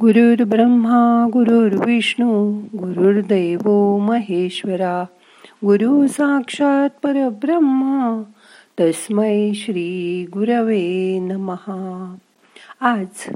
गुरुर्ब्रह्मा 0.00 1.28
गुरुर्विष्णू 1.32 2.60
गुरुर्दैव 2.60 3.96
महेश्वरा. 3.98 5.04
गुरु 5.64 6.06
साक्षात 6.06 6.90
परब्रह्मा 7.02 8.22
तस्मै 8.80 9.52
श्री 9.54 10.26
गुरवे 10.32 11.18
नमहा 11.18 12.14
आज 12.80 13.32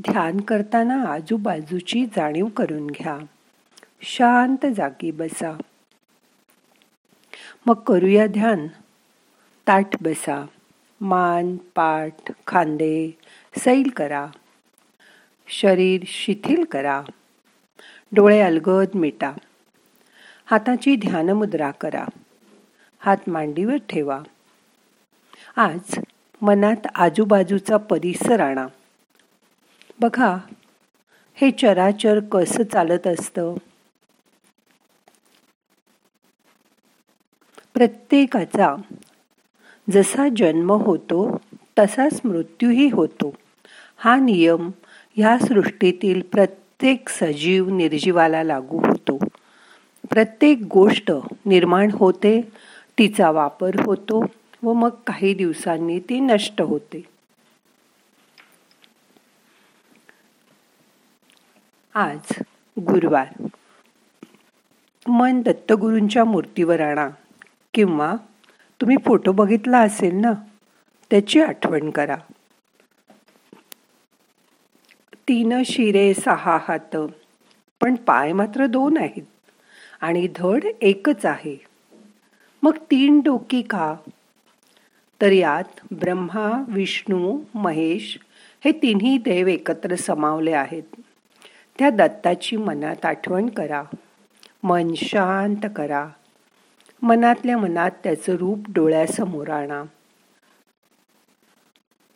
ध्यान 0.00 0.40
करताना 0.40 1.02
आजूबाजूची 1.02 2.06
जाणीव 2.06 2.46
करून 2.46 2.86
घ्या. 2.86 3.18
शांत 4.02 4.66
जागी 4.66 5.10
बसा. 5.10 5.56
मग 7.66 7.74
करूया 7.74 8.26
ध्यान. 8.26 8.66
ताट 9.68 10.02
बसा. 10.02 10.46
मान 11.00 11.56
पाठ 11.56 12.32
खांदे 12.46 13.18
सैल 13.58 13.88
करा. 13.88 14.26
शरीर 15.50 16.02
शिथिल 16.06 16.64
करा. 16.64 17.02
डोळे 18.12 18.40
अलगद 18.40 18.88
मिटा. 18.94 19.32
हाताची 20.44 20.96
ध्यानमुद्रा 20.96 21.70
करा. 21.70 22.04
हात 22.98 23.16
मांडीवर 23.26 23.76
ठेवा. 23.76 24.22
आज 25.56 25.98
मनात 26.42 26.86
आजूबाजूचा 26.94 27.76
परिसर 27.76 28.40
आणा. 28.40 28.66
बघा 30.00 30.36
हे 31.34 31.50
चराचर 31.50 32.20
कसं 32.20 32.62
चालत 32.62 33.06
असतं? 33.06 33.54
प्रत्येकाचा 37.74 38.76
जसा 39.90 40.28
जन्म 40.36 40.72
होतो 40.72 41.40
तसाच 41.78 42.20
मृत्यूही 42.24 42.90
होतो. 42.90 43.34
हा 43.96 44.16
नियम 44.16 44.70
ह्या 45.16 45.38
सृष्टीतील 45.38 46.22
प्रत्येक 46.22 47.08
सजीव 47.08 47.68
निर्जीवाला 47.68 48.42
लागू 48.42 48.78
होतो. 48.86 49.18
प्रत्येक 50.10 50.58
गोष्ट 50.72 51.12
निर्माण 51.46 51.90
होते 51.92 52.40
तिचा 52.98 53.30
वापर 53.30 53.70
होतो 53.84 54.24
व 54.62 54.72
मग 54.72 54.88
काही 54.88 55.34
दिवसांनी 55.34 56.00
ती 56.00 56.20
नष्ट 56.20 56.62
होते. 56.62 57.02
आज 61.94 62.32
गुरुवार. 62.80 63.46
मन 65.08 65.40
दत्तगुरूंच्या 65.40 66.24
मूर्तीवर 66.24 66.80
आणा 66.80 67.08
किंवा 67.74 68.14
तुम्ही 68.80 68.96
फोटो 69.04 69.32
बघितला 69.32 69.78
असेल 69.78 70.14
ना 70.14 70.32
त्याची 71.10 71.40
आठवण 71.42 71.90
करा. 71.90 72.16
तीन 75.30 75.62
शिरे 75.66 76.14
सहा 76.14 76.58
हात. 76.62 76.96
पण 77.80 77.94
पाय 77.94 78.32
मात्र 78.32 78.66
दोन 78.66 78.96
आहेत. 78.96 79.22
आणि 80.00 80.28
धड 80.36 80.64
एकच 80.80 81.26
आहे. 81.26 81.60
मग 82.62 82.76
तीन 82.76 83.20
डोकी 83.20 83.62
का? 83.62 83.94
तर 85.20 85.32
यात 85.32 85.80
ब्रह्मा 85.90 86.64
विष्णू 86.68 87.40
महेश 87.54 88.18
हे 88.64 88.72
तिन्ही 88.72 89.18
देव 89.18 89.46
एकत्र 89.46 89.94
समावले 89.94 90.52
आहेत. 90.52 90.82
त्या 91.78 91.90
दत्ताची 91.90 92.56
मनात 92.56 93.04
आठवण 93.04 93.48
करा. 93.48 93.82
मन 94.62 94.94
शांत 94.96 95.66
करा. 95.76 96.08
मनातल्या 97.02 97.58
मनात 97.58 97.90
त्याचं 98.04 98.32
रूप 98.32 98.58
डोळ्यासमोर 98.74 99.48
आणा. 99.48 99.82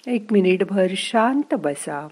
एक 0.07 0.25
मिनिटभर 0.31 0.87
शांत 0.97 1.55
बसा. 1.55 2.09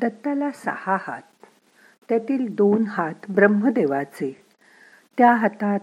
दत्ताला 0.00 0.50
सहा 0.50 0.96
हात 1.00 1.46
त्यातील 2.08 2.54
दोन 2.54 2.84
हात 2.88 3.30
ब्रह्मदेवाचे 3.30 4.44
त्या 5.18 5.32
हातात 5.34 5.80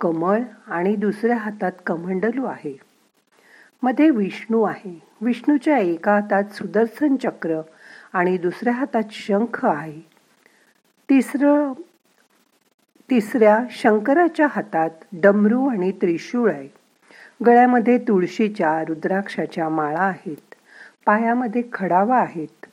कमळ 0.00 0.40
आणि 0.66 0.96
दुसऱ्या 0.96 1.36
हातात 1.36 1.72
कमंडलू 1.86 2.44
आहे. 2.44 2.78
मध्ये 3.82 4.10
विष्णू 4.10 4.62
आहे. 4.62 5.02
विष्णूच्या 5.20 5.78
एका 5.78 6.14
हातात 6.14 6.44
सुदर्शन 6.44 7.16
चक्र 7.16 7.60
आणि 8.12 8.36
दुसऱ्या 8.38 8.72
हातात 8.72 9.02
शंख 9.10 9.64
आहे. 9.64 10.00
तिसरं 11.10 11.72
तिसऱ्या 13.10 13.58
शंकराच्या 13.70 14.46
हातात 14.50 14.90
डमरू 15.12 15.68
आणि 15.68 15.92
त्रिशूळ 15.92 16.50
आहे. 16.50 16.68
गळ्यामध्ये 17.46 17.98
तुळशीच्या 17.98 18.84
रुद्राक्षाच्या 18.84 19.68
माळा 19.68 20.02
आहेत. 20.02 20.54
पायामध्ये 21.06 21.62
खडावा 21.72 22.18
आहेत. 22.18 22.63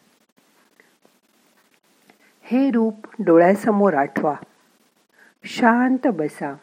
हे 2.51 2.71
रूप 2.71 3.07
डोळ्यासमोर 3.19 3.93
आठवा. 3.93 4.35
शांत 5.43 6.07
बसा. 6.07 6.55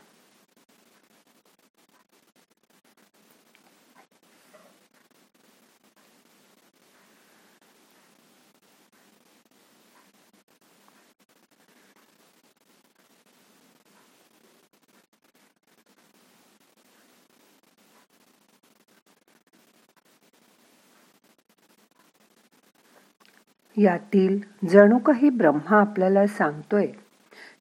यातील 23.77 24.39
जणू 24.69 24.99
काही 24.99 25.31
ब्रह्मा 25.31 25.81
आपल्याला 25.81 26.27
सांगतोय 26.27 26.87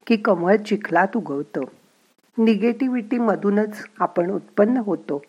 की 0.06 0.16
कमळ 0.16 0.56
चिखलात 0.56 1.16
उगवतं. 1.16 1.60
निगेटिव्हिटीमधूनच 2.38 3.84
आपण 3.98 4.30
उत्पन्न 4.30 4.76
होतो. 4.76 5.22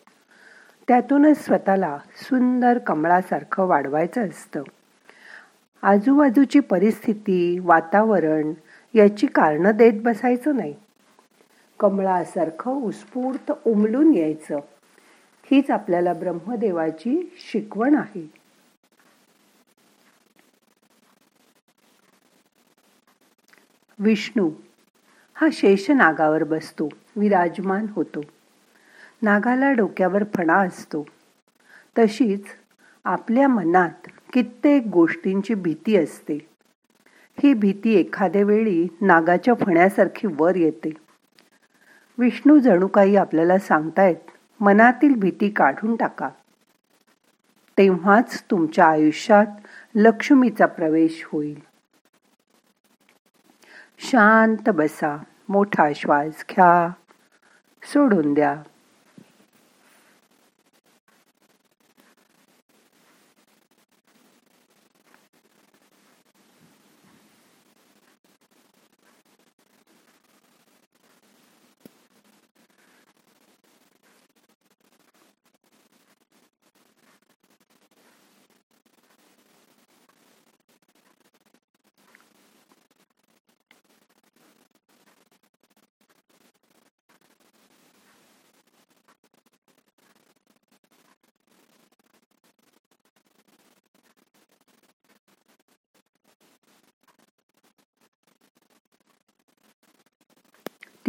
त्यातूनच 0.88 1.44
स्वतःला 1.44 1.98
सुंदर 2.16 2.78
कमळासारखं 2.78 3.66
वाढवायचं 3.66 4.28
असतं. 4.28 4.62
आजूबाजूची 5.82 6.60
परिस्थिती 6.60 7.58
वातावरण 7.58 8.52
याची 8.94 9.26
कारणं 9.26 9.70
देत 9.70 9.92
बसायचं 10.02 10.56
नाही. 10.56 10.74
कमळासारखं 11.78 12.70
उत्स्फूर्त 12.70 13.52
उमलून 13.66 14.14
यायचं. 14.14 14.58
हीच 15.50 15.70
आपल्याला 15.70 16.12
ब्रह्मदेवाची 16.12 17.34
शिकवण 17.52 17.94
आहे. 17.94 18.39
विष्णू. 24.02 24.50
हा 25.34 25.48
शेष 25.52 25.90
नागावर 25.90 26.44
बसतो 26.44 26.88
विराजमान 27.16 27.86
होतो. 27.90 28.20
नागाला 29.22 29.72
डोक्यावर 29.72 30.24
फणा 30.24 30.54
असतो. 30.54 31.06
तशीच 31.98 32.44
आपल्या 33.04 33.48
मनात 33.48 34.08
कित्येक 34.32 34.86
गोष्टींची 34.86 35.54
भीती 35.54 35.96
असते. 35.96 36.48
ही 37.42 37.54
भीती 37.54 37.94
एखाद्या 37.94 38.42
वेळी 38.42 38.88
नागाच्या 39.00 39.54
फण्यासारखी 39.54 40.28
वर 40.38 40.56
येते. 40.56 40.90
विष्णू 42.18 42.58
जणू 42.58 42.86
काही 42.86 43.16
आपल्याला 43.16 43.58
सांगतायत 43.58 44.30
मनातील 44.60 45.14
भीती 45.14 45.50
काढून 45.50 45.96
टाका. 45.96 46.28
तेव्हाच 47.78 48.44
तुमच्या 48.50 48.86
आयुष्यात 48.86 49.46
लक्ष्मीचा 49.94 50.66
प्रवेश 50.66 51.26
होईल. 51.32 51.69
शांत 54.02 54.70
बसा 54.70 55.16
मोठा 55.48 55.92
श्वास 55.94 56.44
घ्या. 56.50 56.90
सोडून 57.82 58.34
द्या. 58.34 58.62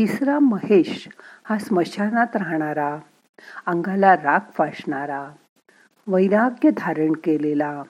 तिसरा 0.02 0.40
महेश 0.40 1.08
हा 1.44 1.58
स्मशानात 1.58 2.36
राहणारा 2.36 3.00
अंगाला 3.66 4.16
राग 4.16 4.40
फासणारा 4.54 5.28
वैराग्य 6.08 6.70
धारण 6.78 7.14
केलेला 7.14 7.84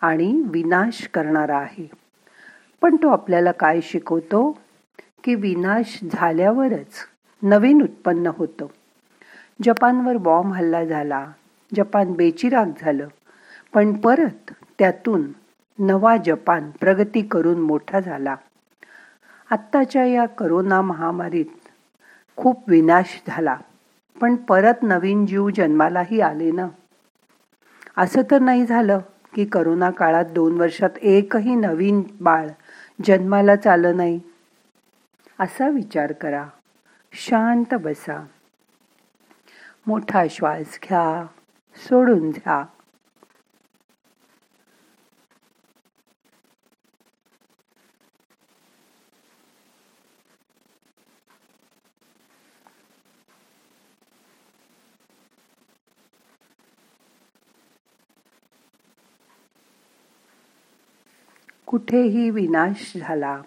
आणि 0.00 0.42
विनाश 0.44 1.08
करणारा 1.14 1.56
आहे. 1.58 1.90
पण 2.80 2.96
तो 2.96 3.08
आपल्याला 3.08 3.52
काय 3.52 3.80
शिकवतो? 3.80 4.58
की 5.24 5.34
विनाश 5.34 6.00
झाल्यावरच 6.12 7.06
नवीन 7.42 7.82
उत्पन्न 7.82 8.26
होतं. 8.26 8.66
जपानवर 9.62 10.16
बॉम्ब 10.16 10.54
हल्ला 10.54 10.84
झाला 10.84 11.26
जपान 11.76 12.12
बेचिराग 12.12 12.66
झालं 12.80 13.08
पण 13.74 13.92
परत 13.92 14.52
त्यातून 14.78 15.32
नवा 15.78 16.16
जपान 16.16 16.70
प्रगती 16.70 17.22
करून 17.22 17.60
मोठा 17.60 18.00
झाला. 18.00 18.36
आत्ताच्या 19.52 20.04
या 20.04 20.26
करोना 20.26 20.80
महामारीत 20.80 21.68
खूप 22.36 22.68
विनाश 22.68 23.22
झाला. 23.26 23.56
पण 24.20 24.36
परत 24.36 24.74
नवीन 24.82 25.26
जीव 25.26 25.50
जन्मालाही 25.50 26.20
आले 26.20 26.50
ना? 26.50 26.68
असं 27.96 28.22
तर 28.30 28.38
नाही 28.38 28.66
झालं 28.66 28.98
की 29.34 29.44
करोना 29.44 29.90
काळात 29.90 30.24
दोन 30.24 30.60
वर्षात 30.60 30.98
एकही 31.02 31.54
नवीन 31.54 32.02
बाळ 32.20 32.48
जन्मालाच 33.04 33.66
आलं 33.66 33.96
नाही? 33.96 34.20
असा 35.38 35.68
विचार 35.68 36.12
करा. 36.12 36.46
शांत 37.12 37.74
बसा. 37.74 38.26
मोठा 39.86 40.24
श्वास 40.30 40.78
घ्या. 40.88 41.26
सोडून 41.76 42.30
घ्या 42.30 42.64
कुठेही 61.92 62.30
विनाश 62.30 62.92
झाला. 62.96 63.42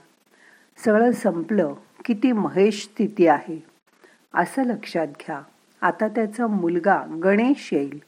सगळं 0.86 1.12
संपलं. 1.12 1.74
किती 2.06 2.32
महेश 2.32 2.84
स्थिती 2.84 3.28
आहे. 3.28 3.64
असं 4.34 4.64
लक्षात 4.64 5.08
घ्या. 5.08 5.42
आता 5.82 6.08
त्याचा 6.08 6.48
मुलगा 6.48 7.04
गणेश 7.24 7.70
येईल. 7.74 8.00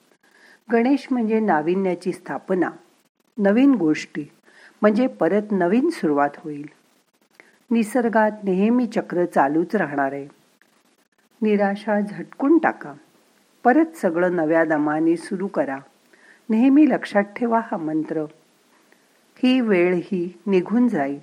गणेश 0.72 1.08
म्हणजे 1.12 1.40
नाविन्याची 1.40 2.12
स्थापना. 2.12 2.70
नवीन 3.38 3.76
गोष्टी. 3.76 4.26
म्हणजे 4.82 5.08
परत 5.08 5.42
नवीन 5.52 5.90
सुरुवात 5.90 6.30
होईल. 6.38 6.66
निसर्गात 7.72 8.32
नेहमी 8.44 8.88
चक्र 8.88 9.26
चालूच 9.26 9.76
राहणार 9.76 10.12
आहे. 10.12 10.28
निराशा 11.42 12.02
झटकून 12.02 12.58
टाका. 12.58 12.94
परत 13.64 13.98
सगळं 13.98 14.36
नव्या 14.36 14.66
दमाने 14.66 15.18
सुरू 15.18 15.48
करा. 15.48 15.78
नेहमी 16.50 16.90
लक्षात 16.90 17.24
ठेवा 17.24 17.62
हा 17.72 17.78
मंत्र. 17.78 18.26
ही 19.44 19.62
वेळ 19.62 19.96
ही 19.96 20.38
निघून 20.48 20.88
जाईल. 20.88 21.20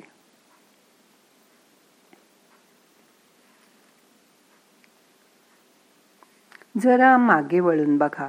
जरा 6.80 7.16
मागे 7.16 7.60
वळून 7.60 7.96
बघा. 7.96 8.28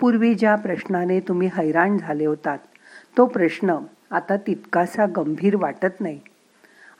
पूर्वी 0.00 0.34
ज्या 0.34 0.56
प्रश्नाने 0.56 1.20
तुम्ही 1.20 1.48
हैराण 1.48 1.98
झाले 1.98 2.26
होतात 2.26 2.58
तो 3.16 3.26
प्रश्न 3.26 3.78
आता 4.10 4.36
तितकासा 4.36 5.06
गंभीर 5.06 5.56
वाटत 5.56 6.00
नाही. 6.00 6.20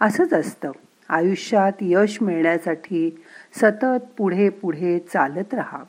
असंच 0.01 0.33
असतं. 0.33 0.71
आयुष्यात 1.09 1.73
यश 1.81 2.23
मिळण्यासाठी 2.23 3.25
सतत 3.53 4.05
पुढे 4.19 4.49
पुढे 4.49 4.99
चालत 4.99 5.55
राहा. 5.55 5.85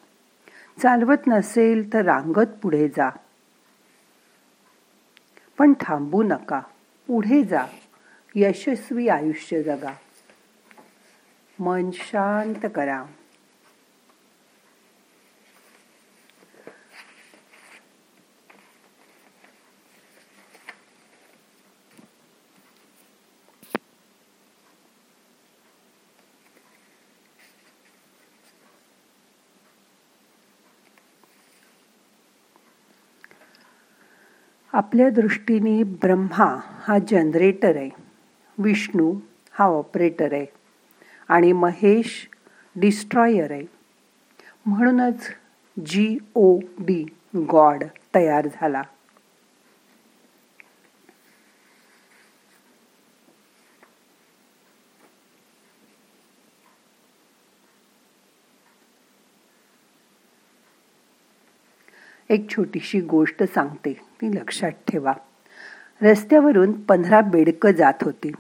चालवत 0.81 1.27
नसेल 1.27 1.93
तर 1.93 2.01
रांगत 2.01 2.47
पुढे 2.61 2.87
जा. 2.87 3.09
पण 5.59 5.73
थांबू 5.81 6.23
नका. 6.23 6.59
पुढे 7.07 7.43
जा. 7.43 7.65
यशस्वी 8.35 9.07
आयुष्य 9.07 9.63
जगा. 9.63 9.93
मन 11.59 11.89
शांत 11.93 12.67
करा. 12.75 13.05
आपल्या 34.73 35.09
दृष्टीने 35.09 35.83
ब्रह्मा 35.83 36.59
हा 36.65 36.97
जनरेटर 37.07 37.75
आहे. 37.75 37.89
विष्णू 38.57 39.19
हा 39.51 39.65
ऑपरेटर 39.65 40.33
आहे. 40.33 40.45
आणि 41.27 41.51
महेश 41.51 42.29
डिस्ट्रॉयर 42.75 43.51
आहे. 43.51 43.65
म्हणूनच 44.65 45.27
जी 45.85 46.17
ओ 46.35 46.59
डी 46.79 47.05
गॉड 47.37 47.83
तयार 48.15 48.47
झाला. 48.47 48.81
एक 62.29 62.49
छोटीशी 62.49 63.01
गोष्ट 63.01 63.43
सांगते. 63.43 64.08
ती 64.21 64.35
लक्षात 64.35 64.71
ठेवा. 64.87 65.13
रस्त्यावरून 66.01 66.71
पंधरा 66.71 67.21
बेडकं 67.21 67.71
जात 67.71 68.03
होती. 68.03 68.31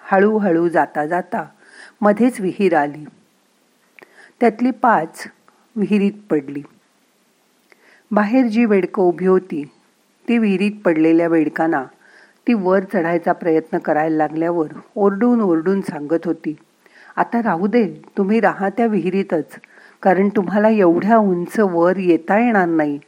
हळूहळू 0.00 0.68
जाता 0.68 1.06
जाता 1.06 1.44
मध्येच 2.00 2.40
विहीर 2.40 2.74
आली. 2.74 3.04
त्यातली 4.40 4.70
पाच 4.70 5.26
विहिरीत 5.76 6.12
पडली. 6.30 6.62
बाहेर 8.10 8.46
जी 8.46 8.66
बेडकं 8.66 9.02
उभी 9.02 9.26
होती 9.26 9.64
ती 10.28 10.38
विहिरीत 10.38 10.72
पडलेल्या 10.84 11.28
बेडकांना 11.28 11.84
ती 12.46 12.54
वर 12.54 12.84
चढायचा 12.92 13.32
प्रयत्न 13.32 13.78
करायला 13.78 14.16
लागल्यावर 14.16 14.66
ओरडून 14.96 15.40
ओरडून 15.40 15.80
सांगत 15.80 16.24
होती 16.24 16.56
आता 17.16 17.40
राहू 17.42 17.66
दे 17.66 17.84
तुम्ही 18.16 18.40
राहा 18.40 18.68
त्या 18.68 18.86
विहिरीतच 18.86 19.58
कारण 20.02 20.28
तुम्हाला 20.28 20.68
एवढ्या 20.68 21.16
उंच 21.16 21.60
वर 21.60 21.96
येता 21.96 22.38
येणार 22.38 22.68
नाही. 22.68 22.98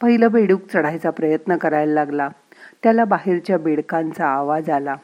पहिलं 0.00 0.30
बेडूक 0.32 0.60
चढायचा 0.72 1.10
प्रयत्न 1.10 1.56
करायला 1.56 1.92
लागला. 1.92 2.28
त्याला 2.82 3.04
बाहेरच्या 3.04 3.58
बेडकांचा 3.58 4.26
आवाज 4.26 4.70
आला 4.70 4.94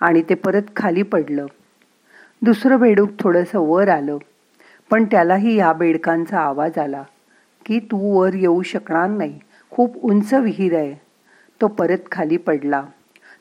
आणि 0.00 0.22
ते 0.28 0.34
परत 0.34 0.62
खाली 0.76 1.02
पडलं. 1.02 1.46
दुसरं 2.42 2.80
बेडूक 2.80 3.10
थोडंसं 3.20 3.58
वर 3.58 3.88
आलं 3.88 4.18
पण 4.90 5.04
त्यालाही 5.04 5.54
या 5.56 5.72
बेडकांचा 5.72 6.40
आवाज 6.40 6.78
आला 6.78 7.02
की 7.66 7.78
तू 7.78 8.20
वर 8.20 8.34
येऊ 8.34 8.62
शकणार 8.62 9.08
नाही. 9.08 9.38
खूप 9.70 9.96
उंच 9.96 10.34
विहीर 10.34 10.76
आहे. 10.76 10.94
तो 11.60 11.66
परत 11.68 11.98
खाली 12.12 12.36
पडला. 12.36 12.82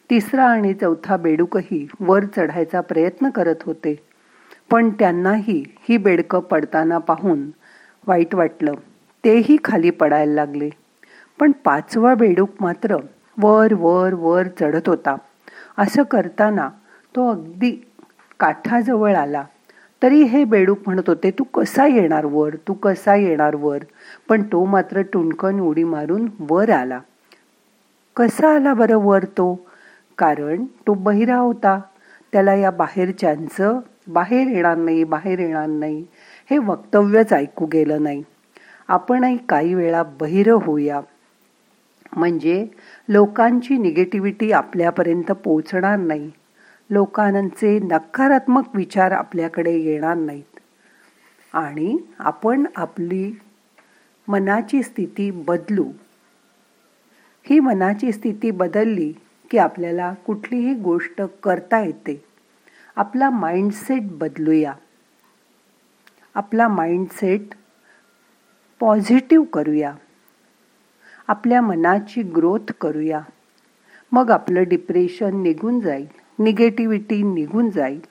तिसरा 0.09 0.45
आणि 0.45 0.73
चौथा 0.73 1.17
बेडूकही 1.17 1.87
वर 1.99 2.25
चढायचा 2.35 2.81
प्रयत्न 2.81 3.29
करत 3.29 3.63
होते. 3.63 3.95
पण 4.71 4.89
त्यांनाही 4.89 5.63
ही 5.89 5.97
बेडकं 5.97 6.39
पडताना 6.39 6.97
पाहून 6.97 7.49
वाईट 8.07 8.35
वाटलं. 8.35 8.73
तेही 9.27 9.57
खाली 9.63 9.89
पडायला 9.89 10.33
लागले. 10.33 10.69
पण 11.39 11.51
पाचवा 11.51 12.15
बेडूक 12.15 12.49
मात्र 12.59 12.95
वर 13.37 13.73
वर 13.73 14.13
वर 14.13 14.43
चढत 14.59 14.89
होता. 14.89 15.15
असं 15.77 16.03
करताना 16.03 16.69
तो 17.15 17.31
अगदी 17.31 17.71
काठाजवळ 18.39 19.15
आला. 19.15 19.43
तरी 20.03 20.21
हे 20.21 20.43
बेडूक 20.43 20.77
म्हणत 20.85 21.01
होते 21.07 21.31
तू 21.31 21.43
कसा 21.43 21.87
येणार 21.87 22.25
वर? 22.25 22.55
तू 22.55 22.73
कसा 22.73 23.15
येणार 23.15 23.55
वर? 23.55 23.77
पण 24.29 24.43
तो 24.43 24.65
मात्र 24.65 25.01
टुणकन 25.01 25.59
उडी 25.59 25.83
मारून 25.83 26.29
वर 26.39 26.69
आला. 26.69 26.99
कसा 28.15 28.55
आला 28.55 28.73
बरं 28.73 28.97
वर 28.97 29.23
तो? 29.23 29.67
कारण 30.17 30.65
तो 30.65 30.93
बहिरा 30.93 31.35
होता. 31.35 31.79
त्याला 32.31 32.53
या 32.53 32.71
बाहेरच्यांचं 32.71 33.79
बाहेर 34.07 34.47
येणार 34.47 34.77
नाही 34.77 35.03
बाहेर 35.03 35.39
येणार 35.39 35.67
नाही. 35.67 36.05
हे 36.49 36.57
वक्तव्यच 36.57 37.33
ऐकू 37.33 37.65
गेलं 37.65 38.03
नाही. 38.03 38.23
आपणही 38.87 39.37
काही 39.49 39.73
वेळा 39.73 40.03
बहिर 40.03 40.51
होऊया. 40.51 41.01
म्हणजे 42.15 42.67
लोकांची 43.09 43.77
निगेटिव्हिटी 43.77 44.51
आपल्यापर्यंत 44.51 45.31
पोचणार 45.31 45.99
नाही. 45.99 46.31
लोकांचे 46.89 47.79
नकारात्मक 47.79 48.75
विचार 48.75 49.11
आपल्याकडे 49.11 49.77
येणार 49.77 50.15
नाहीत. 50.15 50.59
आणि 51.53 51.97
आपण 52.19 52.65
आपली 52.75 53.33
मनाची 54.27 54.83
स्थिती 54.83 55.31
बदलू. 55.31 55.85
ही 57.49 57.59
मनाची 57.59 58.11
स्थिती 58.11 58.51
बदलली 58.51 59.13
की 59.51 59.57
आपल्याला 59.57 60.13
कुठलीही 60.13 60.73
गोष्ट 60.73 61.21
करता 61.43 61.79
येते. 61.79 62.23
आपला 62.95 63.29
माइंडसेट 63.29 64.03
बदलूया. 64.11 64.73
आपला 66.35 66.67
माइंडसेट 66.67 67.41
पॉझिटिव्ह 68.79 69.45
करूया. 69.45 69.93
आपल्या 71.27 71.61
मनाची 71.61 72.21
ग्रोथ 72.21 72.71
करूया. 72.81 73.21
मग 74.11 74.31
आपलं 74.31 74.63
डिप्रेशन 74.63 75.41
निघून 75.41 75.79
जाईल 75.79 76.07
निगेटिव्हिटी 76.39 77.23
निघून 77.23 77.69
जाईल. 77.69 78.01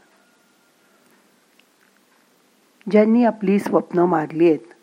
ज्यांनी 2.91 3.25
आपली 3.25 3.59
स्वप्न 3.59 3.99
मारली 3.99 4.47
आहेत 4.47 4.75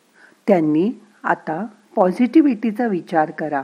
त्यांनी 0.47 0.91
आता 1.23 1.65
पॉझिटिव्हिटीचा 1.95 2.87
विचार 2.87 3.31
करा. 3.31 3.63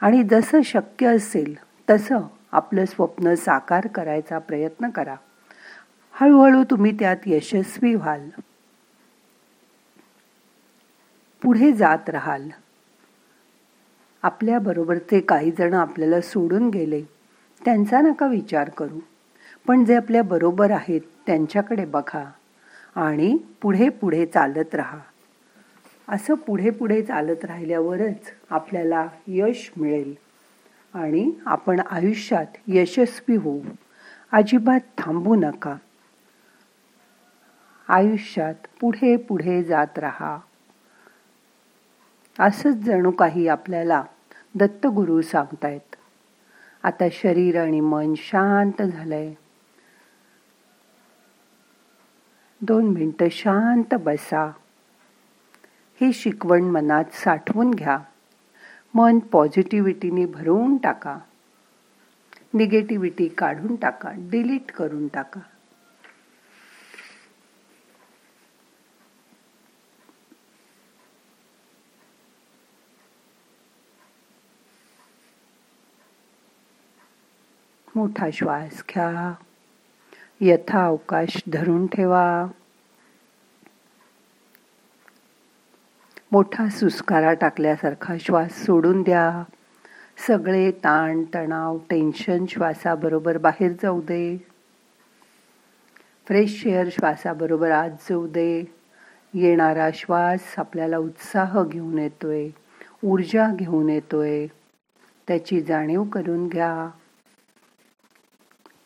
आणि 0.00 0.22
जसं 0.22 0.62
शक्य 0.62 1.06
असेल 1.06 1.56
तसं 1.90 2.20
आपलं 2.52 2.84
स्वप्न 2.84 3.34
साकार 3.34 3.86
करायचा 3.86 4.38
प्रयत्न 4.38 4.90
करा. 4.90 5.14
हळूहळू 6.12 6.64
तुम्ही 6.64 6.92
त्यात 6.98 7.16
यशस्वी 7.26 7.94
व्हाल. 7.94 8.28
पुढे 11.44 11.72
जात 11.72 12.10
राहाल. 12.10 12.48
आपल्याबरोबरचे 14.22 15.20
काही 15.20 15.50
जण 15.50 15.74
आपल्याला 15.74 16.20
सोडून 16.20 16.68
गेले 16.68 17.02
त्यांचा 17.64 18.00
नका 18.00 18.26
विचार 18.26 18.68
करू. 18.68 18.98
पण 19.66 19.84
जे 19.84 19.96
आपल्या 19.96 20.22
बरोबर 20.22 20.70
आहेत 20.70 21.00
त्यांच्याकडे 21.26 21.84
बघा 21.84 22.30
आणि 22.94 23.38
पुढे 23.62 23.88
पुढे 23.88 24.26
चालत 24.26 24.74
राहा. 24.74 24.98
असं 26.08 26.34
पुढे 26.34 26.70
पुढे 26.70 27.02
चालत 27.02 27.44
राहिल्यावरच 27.44 28.32
आपल्याला 28.50 29.08
यश 29.26 29.72
मिळेल 29.76 30.14
आणि 30.94 31.32
आपण 31.46 31.80
आयुष्यात 31.80 32.46
यशस्वी 32.66 33.36
होऊ. 33.36 33.60
अजिबात 34.32 34.80
थांबू 34.98 35.34
नका. 35.34 35.76
आयुष्यात 37.88 38.54
पुढे 38.80 39.16
पुढे 39.16 39.62
जात 39.64 39.98
राहा. 39.98 40.38
असंच 42.40 42.74
जणू 42.74 43.10
काही 43.10 43.48
आपल्याला 43.48 44.04
दत्तगुरू 44.54 45.22
सांगतायत. 45.22 45.96
आता 46.82 47.04
शरीर 47.12 47.62
आणि 47.62 47.80
मन 47.80 48.14
शांत 48.16 48.82
झालंय. 48.82 49.34
दोन 52.60 52.84
मिनटं 52.84 53.28
शांत 53.30 53.94
बसा. 53.94 54.52
ही 56.00 56.12
शिकवण 56.12 56.62
मनात 56.62 57.04
साठवून 57.12 57.70
घ्या. 57.70 57.98
मन 58.94 59.18
पॉझिटिव्हिटीने 59.18 60.26
भरून 60.26 60.76
टाका. 60.76 61.18
निगेटिव्हिटी 62.54 63.28
काढून 63.28 63.76
टाका. 63.76 64.12
डिलीट 64.16 64.72
करून 64.72 65.08
टाका. 65.08 65.40
मोठा 77.96 78.30
श्वास 78.32 78.84
घ्या. 78.90 79.34
यथा 80.40 80.86
अवकाश 80.86 81.42
धरून 81.52 81.86
ठेवा. 81.86 82.46
मोठा 86.32 86.68
सुस्कारा 86.68 87.32
टाकल्यासारखा 87.32 88.14
श्वास 88.20 88.64
सोडून 88.64 89.02
द्या. 89.02 89.44
सगळे 90.26 90.70
ताण 90.70 91.24
तणाव 91.34 91.78
टेन्शन 91.90 92.44
श्वासाबरोबर 92.46 93.38
बाहेर 93.38 93.72
जाऊ 93.82 94.00
दे. 94.00 94.46
फ्रेश 96.26 96.66
एअर 96.66 96.88
श्वासाबरोबर 96.92 97.70
आज 97.70 97.92
जाऊ 97.92 98.26
दे. 98.26 98.74
येणारा 99.34 99.88
श्वास 99.94 100.54
आपल्याला 100.56 100.98
उत्साह 100.98 101.64
घेऊन 101.64 101.98
येतोय 101.98 102.48
ऊर्जा 103.04 103.54
घेऊन 103.54 103.88
येतोय. 103.88 104.46
त्याची 105.28 105.60
जाणीव 105.60 106.04
करून 106.04 106.48
घ्या. 106.48 106.90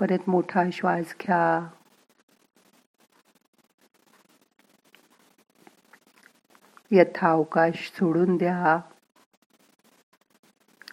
परत 0.01 0.29
मोठा 0.29 0.63
श्वास 0.73 1.15
घ्या. 1.23 1.71
यथा 6.91 7.31
अवकाश 7.31 7.93
सोडून 7.95 8.37
द्या. 8.37 8.81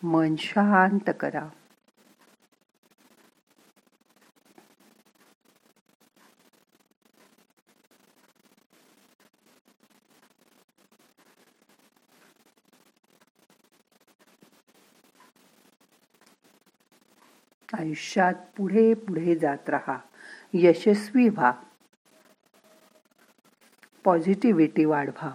मन 0.04 0.36
शांत 0.36 1.10
करा. 1.20 1.50
आयुष्यात 17.80 18.34
पुढे 18.58 18.94
पुढे 18.94 19.36
जात 19.36 19.70
राहा. 19.70 19.98
यशस्वी 20.54 21.30
व्हा. 21.30 21.52
पॉझिटिव्हिटी 24.04 24.86
वाढवा. 24.86 25.32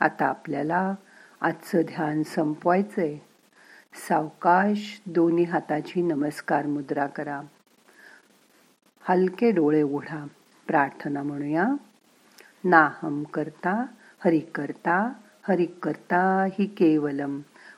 आता 0.00 0.26
आपल्याला 0.26 0.94
आजचं 1.40 1.80
ध्यान 1.80 2.22
संपवायचंय. 2.22 3.18
सावकाश 4.08 5.00
दोन्ही 5.06 5.44
हाताची 5.44 6.02
नमस्कार 6.02 6.66
मुद्रा 6.66 7.06
करा. 7.06 7.40
हलके 9.00 9.50
डोळे 9.50 9.82
उघडा 9.82 10.26
प्रार्थना 10.66 11.22
म्हणूया. 11.22 11.66
नाहम 12.64 13.22
करता 13.22 13.86
हरि 14.24 14.40
करता 14.40 15.12
हरि 15.48 15.66
करता 15.66 16.44
ही 16.44 16.66
केवलम. 16.66 17.40